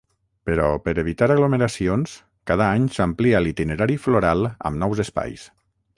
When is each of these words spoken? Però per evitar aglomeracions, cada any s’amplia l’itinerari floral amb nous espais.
Però 0.49 0.63
per 0.87 0.93
evitar 1.01 1.27
aglomeracions, 1.33 2.15
cada 2.53 2.71
any 2.79 2.89
s’amplia 2.97 3.43
l’itinerari 3.45 3.99
floral 4.07 4.45
amb 4.71 4.85
nous 4.87 5.03
espais. 5.05 5.49